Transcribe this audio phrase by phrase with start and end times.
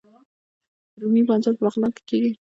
[1.01, 2.31] رومي بانجان په بغلان کې کیږي